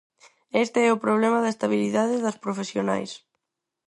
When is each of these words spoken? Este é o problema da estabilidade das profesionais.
Este 0.63 0.79
é 0.87 0.89
o 0.91 1.01
problema 1.05 1.39
da 1.41 1.53
estabilidade 1.55 2.23
das 2.25 2.39
profesionais. 2.43 3.11